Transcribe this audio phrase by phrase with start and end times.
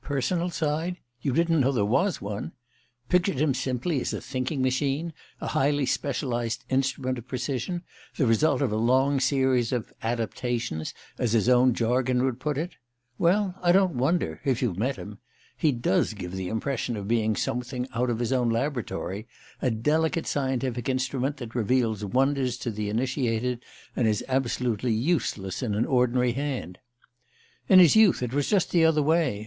[0.00, 0.96] Personal side?
[1.20, 2.52] You didn't know there was one?
[3.10, 7.82] Pictured him simply as a thinking machine, a highly specialized instrument of precision,
[8.16, 12.76] the result of a long series of "adaptations," as his own jargon would put it?
[13.18, 15.18] Well, I don't wonder if you've met him.
[15.54, 19.26] He does give the impression of being something out of his own laboratory:
[19.60, 23.62] a delicate scientific instrument that reveals wonders to the initiated,
[23.94, 26.78] and is absolutely useless in an ordinary hand.
[27.68, 29.42] In his youth it was just the other way.